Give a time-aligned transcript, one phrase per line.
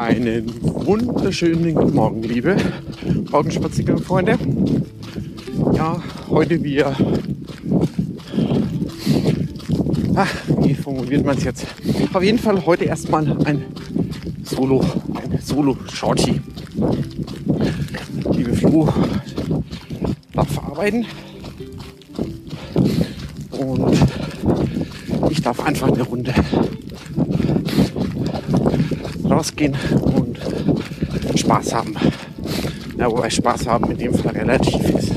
[0.00, 2.56] Einen wunderschönen guten Morgen, liebe
[3.30, 4.36] Morgenspaziergang-Freunde.
[5.72, 6.96] Ja, heute wir.
[10.16, 11.66] Ach, wie formuliert man es jetzt?
[12.12, 13.62] Auf jeden Fall heute erstmal ein
[14.42, 16.40] Solo, ein Solo-Shorty.
[18.32, 18.92] Liebe Flo
[20.32, 21.06] darf arbeiten
[23.52, 23.96] und
[25.30, 26.34] ich darf einfach eine Runde
[29.34, 29.76] rausgehen
[30.16, 30.38] und
[31.38, 31.94] Spaß haben.
[32.96, 35.12] Ja, wobei Spaß haben in dem Fall relativ ist.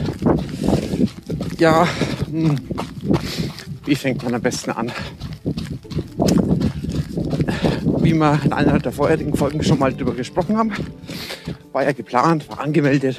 [1.60, 1.88] Ja,
[2.30, 2.58] hm,
[3.86, 4.92] wie fängt man am besten an?
[8.00, 10.72] Wie wir in einer der vorherigen Folgen schon mal drüber gesprochen haben,
[11.72, 13.18] war ja geplant, war angemeldet,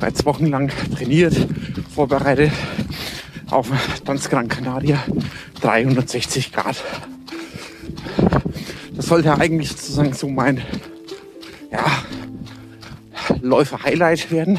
[0.00, 1.34] war jetzt wochenlang trainiert,
[1.94, 2.50] vorbereitet
[3.50, 3.70] auf
[4.04, 4.98] Tanzgran Canaria
[5.60, 6.82] 360 Grad
[9.06, 10.60] das sollte eigentlich sozusagen so mein
[11.70, 11.86] ja,
[13.40, 14.58] Läufer-Highlight werden.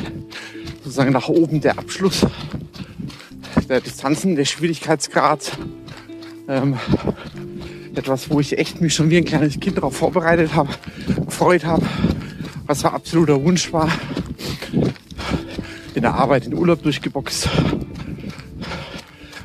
[0.86, 2.26] Sozusagen nach oben der Abschluss
[3.68, 5.52] der Distanzen, der Schwierigkeitsgrad.
[6.48, 6.78] Ähm,
[7.94, 10.70] etwas, wo ich echt mich schon wie ein kleines Kind darauf vorbereitet habe,
[11.26, 11.86] gefreut habe,
[12.68, 13.92] was ein absoluter Wunsch war.
[15.94, 17.50] In der Arbeit, in Urlaub durchgeboxt.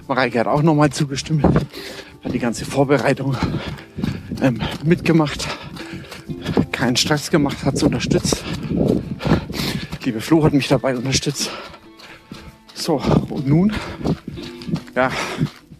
[0.06, 3.36] Mareike hat auch nochmal zugestimmt, hat die ganze Vorbereitung
[4.42, 5.46] ähm, mitgemacht,
[6.72, 8.42] keinen Stress gemacht, hat es unterstützt.
[10.04, 11.50] Liebe Flo hat mich dabei unterstützt.
[12.74, 13.72] So, und nun,
[14.96, 15.10] ja,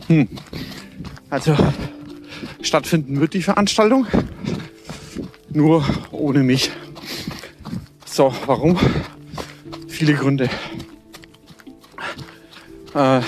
[0.07, 0.29] hm,
[1.29, 1.57] also
[2.61, 4.07] stattfinden wird die Veranstaltung,
[5.51, 6.71] nur ohne mich.
[8.05, 8.79] So, warum?
[9.89, 10.49] Viele Gründe.
[12.95, 13.21] Äh,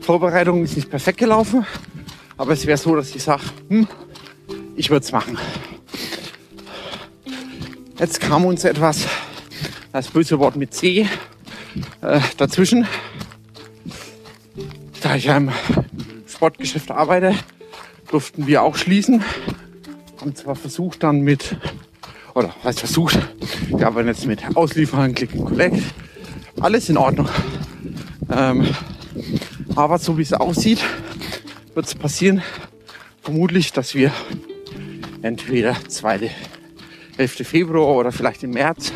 [0.00, 1.66] Vorbereitung ist nicht perfekt gelaufen,
[2.36, 3.88] aber es wäre so, dass ich sage, hm,
[4.78, 5.36] ich würde es machen.
[7.98, 9.06] Jetzt kam uns etwas,
[9.92, 11.08] das böse Wort mit C,
[12.00, 12.86] äh, dazwischen.
[15.00, 15.50] Da ich im
[16.26, 17.34] Sportgeschäft arbeite,
[18.08, 19.24] durften wir auch schließen.
[20.20, 21.56] Haben zwar versucht dann mit,
[22.34, 23.18] oder was versucht,
[23.66, 25.82] wir arbeiten jetzt mit Ausliefern, Click and Collect.
[26.60, 27.28] Alles in Ordnung.
[28.30, 28.68] Ähm,
[29.74, 30.80] aber so wie es aussieht,
[31.74, 32.42] wird es passieren,
[33.22, 34.12] vermutlich, dass wir
[35.22, 36.30] entweder zweite
[37.16, 38.92] Hälfte Februar oder vielleicht im März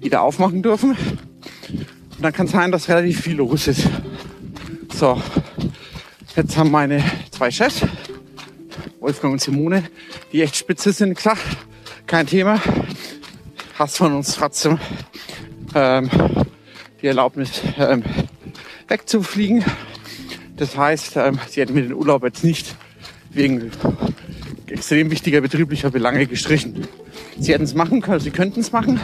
[0.00, 0.90] wieder aufmachen dürfen.
[0.90, 3.88] Und dann kann es sein, dass relativ viel los ist.
[4.92, 5.20] So,
[6.36, 7.82] jetzt haben meine zwei Chefs,
[9.00, 9.84] Wolfgang und Simone,
[10.32, 11.42] die echt spitze sind, gesagt,
[12.06, 12.60] kein Thema.
[13.78, 14.78] Hast von uns trotzdem
[15.74, 16.08] ähm,
[17.02, 18.04] die Erlaubnis ähm,
[18.88, 19.64] wegzufliegen.
[20.56, 22.74] Das heißt, ähm, sie hätten mir den Urlaub jetzt nicht
[23.30, 23.70] wegen
[24.76, 26.86] extrem wichtiger betrieblicher Belange gestrichen.
[27.38, 29.00] Sie hätten es machen können, sie könnten es machen.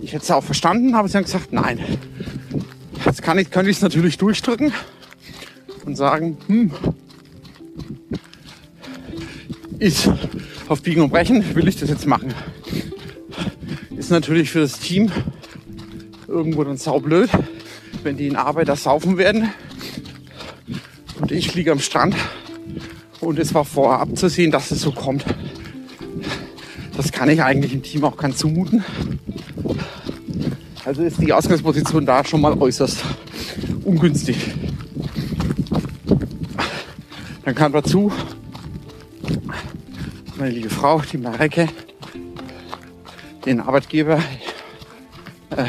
[0.00, 1.78] Ich hätte es auch verstanden, aber sie haben gesagt, nein.
[3.04, 4.72] Jetzt kann ich, könnte ich es natürlich durchdrücken
[5.84, 6.72] und sagen, hm,
[9.78, 10.08] ich
[10.68, 12.32] auf Biegen und Brechen will ich das jetzt machen.
[13.94, 15.12] Ist natürlich für das Team
[16.26, 17.28] irgendwo dann saublöd,
[18.02, 19.50] wenn die in Arbeit das saufen werden
[21.20, 22.16] und ich liege am Strand
[23.24, 25.24] und es war vorher abzusehen, dass es so kommt.
[26.96, 28.84] Das kann ich eigentlich im Team auch kein zumuten.
[30.84, 33.02] Also ist die Ausgangsposition da schon mal äußerst
[33.84, 34.36] ungünstig.
[37.44, 38.12] Dann kam dazu
[40.36, 41.68] meine liebe Frau, die Mareke,
[43.46, 44.18] den Arbeitgeber
[45.50, 45.64] äh,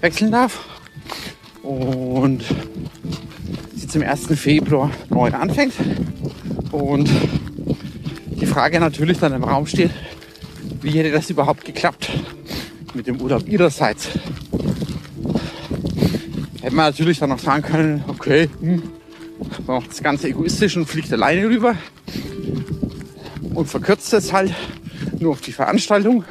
[0.00, 0.64] wechseln darf
[1.62, 2.44] und
[3.74, 4.26] sie zum 1.
[4.38, 5.74] Februar neu anfängt.
[6.72, 7.10] Und
[8.26, 9.90] die Frage natürlich dann im Raum steht,
[10.82, 12.10] wie hätte das überhaupt geklappt
[12.94, 14.08] mit dem Urlaub ihrerseits?
[16.62, 18.82] Hätte man natürlich dann noch sagen können, okay, hm,
[19.66, 21.74] man macht das Ganze egoistisch und fliegt alleine rüber
[23.54, 24.52] und verkürzt es halt
[25.18, 26.24] nur auf die Veranstaltung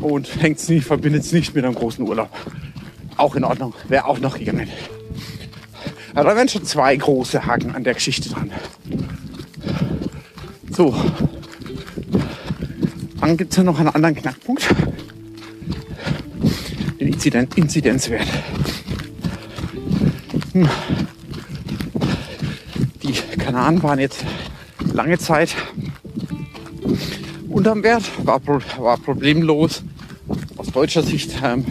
[0.00, 2.30] und hängt es nicht, verbindet es nicht mit einem großen Urlaub.
[3.16, 4.68] Auch in Ordnung, wäre auch noch gegangen.
[6.18, 8.50] Aber da wären schon zwei große Haken an der Geschichte dran.
[10.68, 10.92] So.
[13.20, 14.66] Dann gibt es ja noch einen anderen Knackpunkt.
[16.98, 18.26] Den Inzident Inzidenzwert.
[20.54, 20.68] Hm.
[23.04, 24.24] Die Kanaren waren jetzt
[24.92, 25.54] lange Zeit
[27.48, 29.84] unterm Wert, war, war problemlos
[30.56, 31.64] aus deutscher Sicht ähm,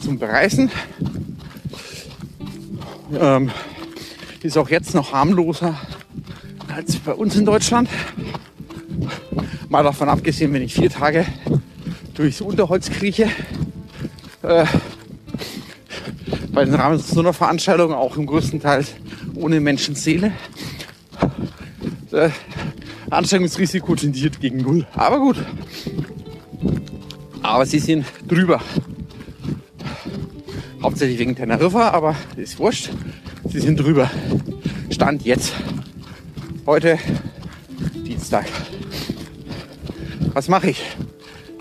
[0.00, 0.70] zum Bereisen.
[3.12, 3.50] Ähm,
[4.42, 5.78] ist auch jetzt noch harmloser
[6.74, 7.88] als bei uns in Deutschland.
[9.68, 11.26] Mal davon abgesehen, wenn ich vier Tage
[12.14, 13.28] durchs Unterholz krieche,
[14.42, 14.64] äh,
[16.52, 18.84] bei den Rahmen so einer Veranstaltung auch im größten Teil
[19.34, 20.32] ohne Menschenseele.
[22.12, 22.30] Äh,
[23.10, 24.86] Ansteckungsrisiko tendiert gegen null.
[24.94, 25.36] Aber gut.
[27.42, 28.60] Aber sie sind drüber.
[30.84, 32.90] Hauptsächlich wegen Teneriffa, aber ist wurscht.
[33.48, 34.10] Sie sind drüber.
[34.90, 35.54] Stand jetzt.
[36.66, 36.98] Heute
[38.06, 38.44] Dienstag.
[40.34, 40.84] Was mache ich?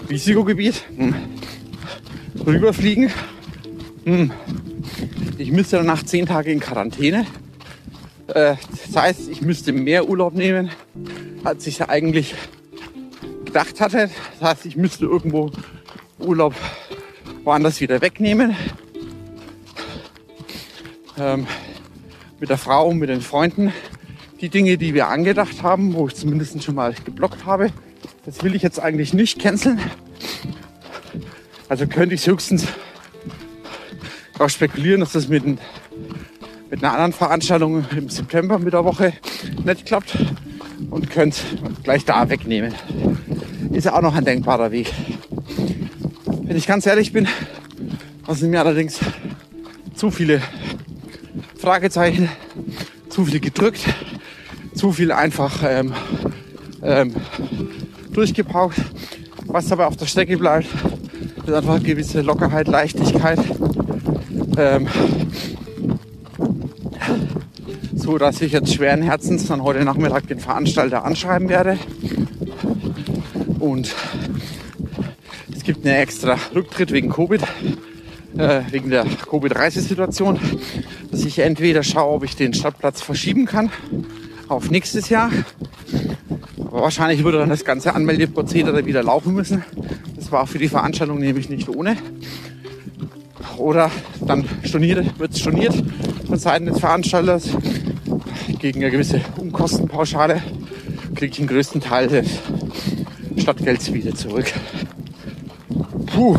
[0.10, 0.84] Risikogebiet?
[0.98, 1.16] Hm.
[2.46, 3.12] Rüberfliegen?
[4.04, 4.31] Hm.
[5.38, 7.25] Ich müsste danach zehn Tage in Quarantäne.
[8.28, 10.70] Äh, das heißt, ich müsste mehr Urlaub nehmen,
[11.46, 12.36] als ich eigentlich
[13.46, 14.10] gedacht hatte.
[14.42, 15.50] Das heißt, ich müsste irgendwo
[16.20, 16.56] Urlaub
[17.46, 18.54] woanders wieder wegnehmen.
[21.18, 21.48] Ähm,
[22.39, 23.71] mit der Frau, mit den Freunden.
[24.42, 27.69] Die Dinge, die wir angedacht haben, wo ich zumindest schon mal geblockt habe,
[28.25, 29.80] das will ich jetzt eigentlich nicht canceln.
[31.69, 32.68] Also könnte ich höchstens
[34.33, 35.60] darauf spekulieren, dass das mit, mit
[36.83, 39.13] einer anderen Veranstaltung im September mit der Woche
[39.63, 40.18] nicht klappt
[40.89, 41.42] und könnt
[41.83, 42.74] gleich da wegnehmen.
[43.71, 44.92] Ist ja auch noch ein denkbarer Weg.
[46.42, 47.27] Wenn ich ganz ehrlich bin,
[48.27, 49.00] sind mir allerdings
[49.95, 50.42] zu viele
[51.63, 52.27] Fragezeichen,
[53.07, 53.86] zu viel gedrückt,
[54.75, 55.94] zu viel einfach ähm,
[56.81, 57.13] ähm,
[58.12, 58.81] durchgepaukt.
[59.45, 60.68] Was aber auf der Strecke bleibt,
[61.48, 63.39] ist einfach eine gewisse Lockerheit, Leichtigkeit.
[64.57, 64.89] Ähm,
[67.95, 71.80] so dass ich jetzt schweren Herzens dann heute Nachmittag den Veranstalter anschreiben werde.
[73.60, 73.95] Und
[75.56, 77.42] es gibt einen extra Rücktritt wegen Covid,
[78.38, 80.42] äh, wegen der Covid-Reisesituation,
[81.24, 83.72] dass ich entweder schaue, ob ich den Stadtplatz verschieben kann
[84.50, 85.31] auf nächstes Jahr.
[86.60, 89.64] Aber wahrscheinlich würde dann das ganze Anmeldeprozedere wieder laufen müssen.
[90.18, 91.96] Das war für die Veranstaltung nämlich nicht ohne.
[93.56, 93.90] Oder
[94.20, 94.44] dann
[95.18, 95.81] wird es storniert
[96.28, 97.52] von Seiten des Veranstalters
[98.60, 100.44] gegen eine gewisse Umkostenpauschale
[101.16, 102.28] kriege ich den größten Teil des
[103.38, 104.52] Stadtgelds wieder zurück.
[106.08, 106.38] Puh.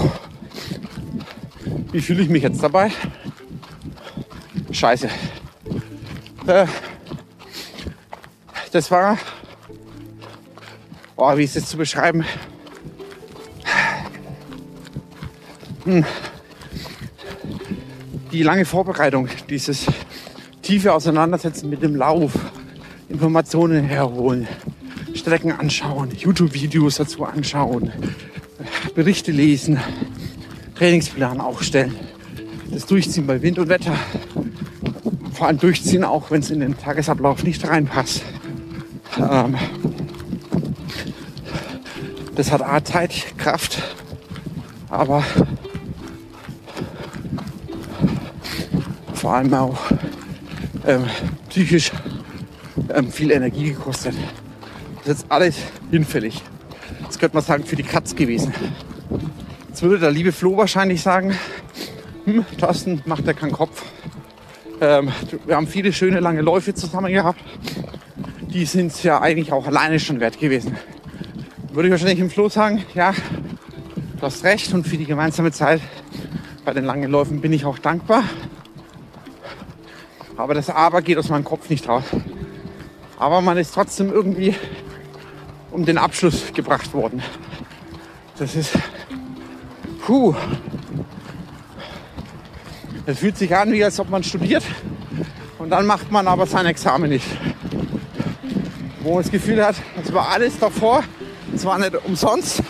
[1.90, 2.90] Wie fühle ich mich jetzt dabei?
[4.74, 5.08] Scheiße.
[6.48, 6.66] Äh,
[8.72, 9.16] das war,
[11.14, 12.24] oh, wie ist es zu beschreiben?
[15.84, 16.04] Hm.
[18.32, 19.86] Die lange Vorbereitung, dieses
[20.62, 22.32] tiefe Auseinandersetzen mit dem Lauf,
[23.08, 24.48] Informationen herholen,
[25.14, 27.92] Strecken anschauen, YouTube-Videos dazu anschauen,
[28.96, 29.78] Berichte lesen,
[30.74, 31.94] Trainingsplan aufstellen,
[32.72, 33.96] das Durchziehen bei Wind und Wetter,
[35.34, 38.22] vor allem durchziehen, auch wenn es in den Tagesablauf nicht reinpasst.
[39.18, 39.56] Ähm,
[42.34, 43.82] das hat A Zeit, Kraft,
[44.88, 45.24] aber
[49.12, 49.78] vor allem auch
[50.86, 51.04] ähm,
[51.48, 51.92] psychisch
[52.92, 54.14] ähm, viel Energie gekostet.
[55.04, 55.56] Das ist jetzt alles
[55.90, 56.42] hinfällig.
[57.06, 58.52] Das könnte man sagen, für die Katz gewesen.
[59.68, 61.34] Jetzt würde der liebe Flo wahrscheinlich sagen,
[62.24, 63.83] hm, Thorsten, macht er keinen Kopf.
[64.80, 65.12] Ähm,
[65.46, 67.40] wir haben viele schöne lange Läufe zusammen gehabt.
[68.52, 70.76] Die sind ja eigentlich auch alleine schon wert gewesen.
[71.72, 75.80] Würde ich wahrscheinlich im Flo sagen, ja, du hast recht und für die gemeinsame Zeit
[76.64, 78.24] bei den langen Läufen bin ich auch dankbar.
[80.36, 82.04] Aber das Aber geht aus meinem Kopf nicht raus.
[83.18, 84.54] Aber man ist trotzdem irgendwie
[85.70, 87.22] um den Abschluss gebracht worden.
[88.38, 88.76] Das ist,
[90.04, 90.34] puh.
[93.06, 94.64] Es fühlt sich an, wie als ob man studiert
[95.58, 97.26] und dann macht man aber sein Examen nicht.
[99.00, 101.04] Wo man das Gefühl hat, es war alles davor,
[101.54, 102.62] es war nicht umsonst.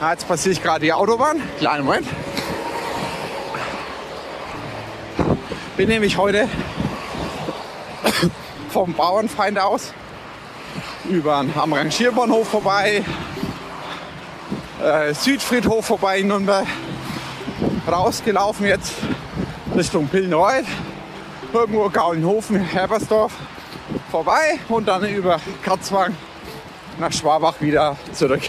[0.00, 1.40] Ja, jetzt passiere ich gerade die Autobahn.
[1.58, 2.06] Kleinen Moment.
[5.76, 6.48] bin nämlich heute
[8.70, 9.92] vom Bauernfeind aus
[11.04, 13.04] über am Rangierbahnhof vorbei,
[14.82, 16.66] äh, Südfriedhof vorbei in Nürnberg,
[17.86, 18.92] rausgelaufen jetzt
[19.74, 20.64] Richtung Pillnreuth,
[21.52, 23.32] irgendwo Gaulenhofen, Herbersdorf
[24.10, 26.14] vorbei und dann über Katzwang
[26.98, 28.42] nach Schwabach wieder zurück.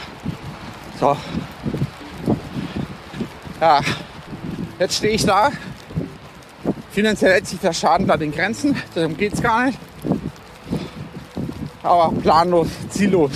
[0.99, 1.15] So.
[3.59, 3.81] Ja,
[4.79, 5.51] jetzt stehe ich da
[6.97, 9.77] Finanziell hält sich der Schaden da den Grenzen, darum geht es gar nicht.
[11.83, 13.33] Aber planlos, ziellos.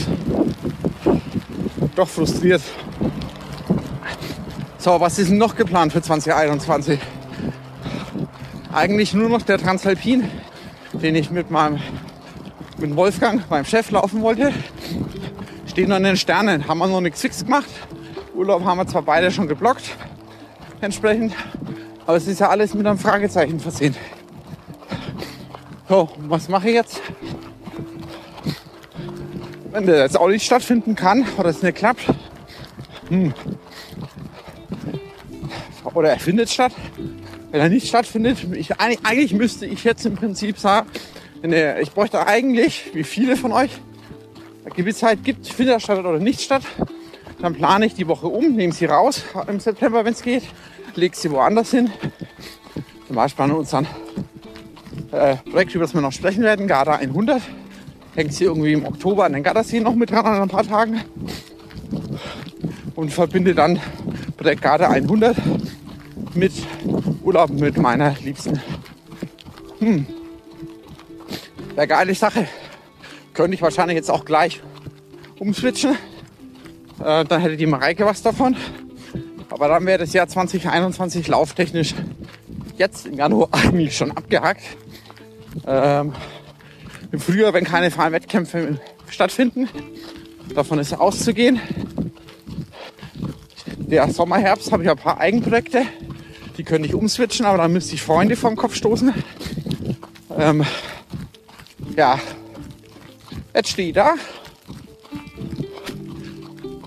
[1.95, 2.63] Doch frustriert.
[4.81, 6.99] So, was ist noch geplant für 2021?
[8.73, 10.27] Eigentlich nur noch der Transalpin,
[10.93, 11.79] den ich mit meinem
[12.79, 14.51] mit Wolfgang, meinem Chef, laufen wollte.
[15.67, 16.67] Stehen noch in den Sternen.
[16.67, 17.69] Haben wir noch nichts fix gemacht.
[18.33, 19.95] Urlaub haben wir zwar beide schon geblockt.
[20.81, 21.35] Entsprechend.
[22.07, 23.95] Aber es ist ja alles mit einem Fragezeichen versehen.
[25.87, 26.99] So, was mache ich jetzt?
[29.69, 32.01] Wenn der jetzt auch nicht stattfinden kann oder es nicht klappt,
[33.09, 33.31] hm.
[35.93, 36.73] Oder er findet statt,
[37.51, 40.87] wenn er nicht stattfindet, ich, eigentlich müsste ich jetzt im Prinzip sagen,
[41.81, 43.71] ich bräuchte eigentlich, wie viele von euch,
[44.75, 46.63] Gewissheit gibt, findet er statt oder nicht statt,
[47.41, 50.43] dann plane ich die Woche um, nehme sie raus im September, wenn es geht,
[50.95, 51.89] lege sie woanders hin.
[53.07, 53.87] Zum Beispiel an unseren
[55.11, 57.41] äh, Projekt, über das wir noch sprechen werden, Garda 100.
[58.15, 61.01] Hängt sie irgendwie im Oktober an den Gardasee noch mit dran an ein paar Tagen.
[62.95, 63.79] Und verbinde dann
[64.37, 65.35] Projekt Garda 100
[66.35, 66.53] mit
[67.23, 68.61] Urlaub mit meiner Liebsten.
[69.79, 70.05] Hm.
[71.75, 72.47] Ja, geile Sache.
[73.33, 74.61] Könnte ich wahrscheinlich jetzt auch gleich
[75.39, 75.97] umswitchen.
[77.03, 78.55] Äh, dann hätte die Mareike was davon.
[79.49, 81.95] Aber dann wäre das Jahr 2021 lauftechnisch
[82.77, 84.63] jetzt im Januar eigentlich schon abgehakt.
[85.67, 86.13] Ähm,
[87.11, 89.69] Im Frühjahr, wenn keine freien Wettkämpfe stattfinden,
[90.55, 91.59] davon ist auszugehen.
[93.77, 95.85] Der Sommer, Herbst habe ich ein paar Eigenprojekte.
[96.57, 99.13] Die könnte ich umswitchen, aber dann müsste ich Freunde vom Kopf stoßen.
[100.37, 100.65] Ähm,
[101.95, 102.19] ja,
[103.53, 104.15] jetzt stehe ich da.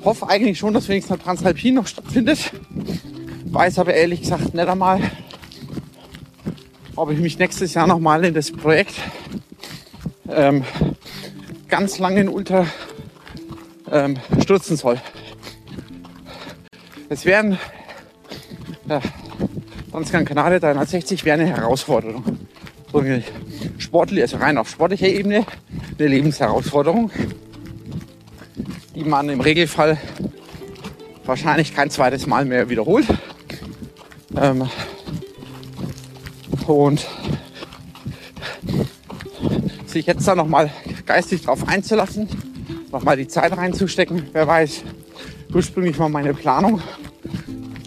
[0.04, 2.52] Hoffe eigentlich schon, dass wenigstens Transalpin noch stattfindet.
[3.46, 5.00] Weiß aber ehrlich gesagt nicht einmal,
[6.96, 8.94] ob ich mich nächstes Jahr nochmal in das Projekt
[10.28, 10.64] ähm,
[11.68, 12.66] ganz langen Ultra
[13.90, 15.00] ähm, stürzen soll.
[17.08, 17.58] Es wären
[19.94, 22.38] äh, Transgran Canaria 360 wäre eine Herausforderung.
[23.78, 25.46] Sportliche, also rein auf sportlicher Ebene
[25.98, 27.10] eine Lebensherausforderung,
[28.94, 29.98] die man im Regelfall
[31.24, 33.06] wahrscheinlich kein zweites Mal mehr wiederholt.
[34.36, 34.68] Ähm,
[36.66, 37.06] und
[39.86, 40.70] sich jetzt da nochmal
[41.06, 42.28] geistig drauf einzulassen,
[42.90, 44.28] nochmal die Zeit reinzustecken.
[44.32, 44.82] Wer weiß,
[45.52, 46.80] ursprünglich war meine Planung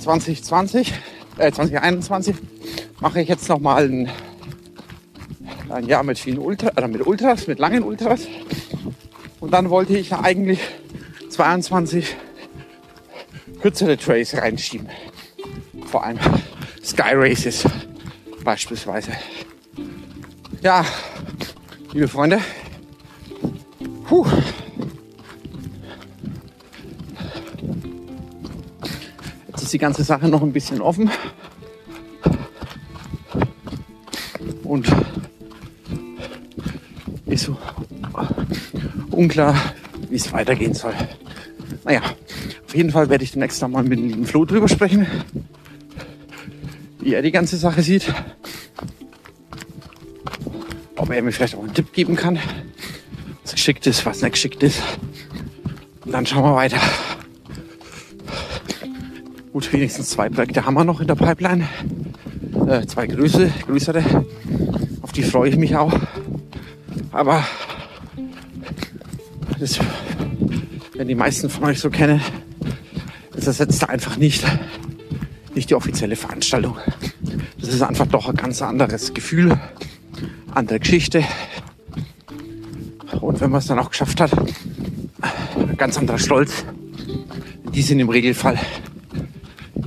[0.01, 0.93] 2020,
[1.38, 2.36] äh 2021
[3.00, 4.10] mache ich jetzt nochmal ein,
[5.70, 8.27] ein Jahr mit vielen Ultras, oder mit Ultras, mit langen Ultras.
[9.39, 10.60] Und dann wollte ich eigentlich
[11.29, 12.15] 22
[13.62, 14.89] kürzere Trails reinschieben.
[15.86, 16.20] Vor allem
[16.84, 17.63] Sky Races
[18.44, 19.12] beispielsweise.
[20.62, 20.86] Ja,
[21.94, 22.39] liebe Freunde,
[24.08, 24.25] puh.
[29.67, 31.12] Ist die ganze Sache noch ein bisschen offen.
[34.63, 34.88] Und
[37.25, 37.57] ist so
[39.12, 39.55] unklar,
[40.09, 40.93] wie es weitergehen soll.
[41.83, 42.01] Naja,
[42.65, 45.05] auf jeden Fall werde ich demnächst noch mal mit dem lieben Flo drüber sprechen,
[47.00, 48.13] wie er die ganze Sache sieht
[50.95, 52.39] ob er mir vielleicht auch einen Tipp geben kann,
[53.43, 54.81] was geschickt ist, was nicht geschickt ist.
[56.03, 56.79] Und dann schauen wir weiter.
[59.57, 61.67] Gut, wenigstens zwei Projekte haben wir noch in der Pipeline.
[62.67, 64.03] Äh, zwei Größe, größere.
[65.01, 65.91] Auf die freue ich mich auch.
[67.11, 67.43] Aber
[69.57, 69.79] das,
[70.93, 72.21] wenn die meisten von euch so kennen,
[73.33, 74.45] das ersetzt einfach nicht,
[75.55, 76.77] nicht die offizielle Veranstaltung.
[77.59, 79.59] Das ist einfach doch ein ganz anderes Gefühl
[80.53, 81.23] andere Geschichte.
[83.21, 84.29] Und wenn man es dann auch geschafft hat,
[85.77, 86.63] ganz anderer Stolz.
[87.73, 88.59] Die sind im Regelfall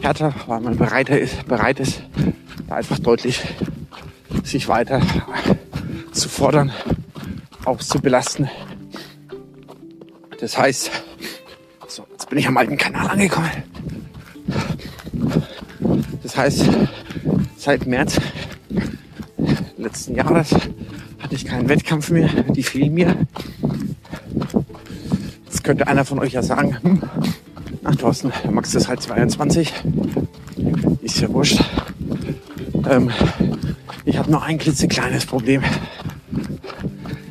[0.02, 2.02] härter, weil man bereiter ist, bereit ist,
[2.68, 3.42] einfach deutlich
[4.44, 5.00] sich weiter
[6.12, 6.72] zu fordern,
[7.64, 8.48] auszubelasten.
[10.40, 10.90] Das heißt,
[11.88, 13.50] so, jetzt bin ich am alten Kanal angekommen.
[16.22, 16.68] Das heißt,
[17.56, 18.20] seit März
[19.76, 20.54] letzten Jahres
[21.18, 23.16] hatte ich keinen Wettkampf mehr, die fehlen mir.
[25.44, 27.02] Jetzt könnte einer von euch ja sagen, hm,
[27.96, 29.72] Thorsten, Max ist halt 22,
[31.02, 31.62] ist ja wurscht.
[32.88, 33.10] Ähm,
[34.04, 35.62] ich habe nur ein klitzekleines Problem.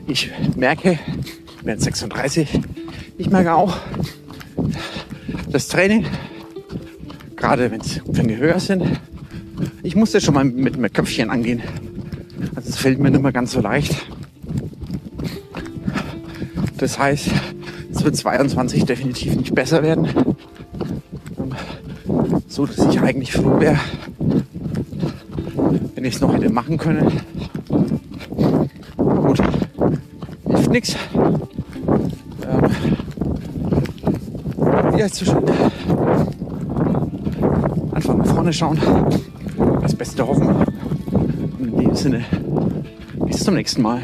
[0.08, 1.00] Ich merke,
[1.46, 2.60] ich bin jetzt 36,
[3.18, 3.78] ich merke auch,
[5.52, 6.06] das Training,
[7.36, 8.84] gerade wenn wir höher sind,
[9.84, 11.62] ich musste schon mal mit einem Köpfchen angehen.
[12.56, 13.96] Also es fällt mir nicht mehr ganz so leicht.
[16.78, 17.30] Das heißt,
[17.92, 20.29] es wird 22 definitiv nicht besser werden.
[22.60, 23.80] So dass ich eigentlich froh wäre,
[25.96, 27.10] wenn ich es noch hätte machen können.
[28.98, 29.40] Aber gut,
[30.46, 30.98] hilft nichts.
[32.46, 32.70] Ähm,
[35.08, 35.38] so schön.
[37.94, 38.78] Einfach nach vorne schauen,
[39.82, 40.50] das Beste hoffen.
[41.60, 42.26] Und in dem Sinne,
[43.26, 44.02] bis zum nächsten Mal.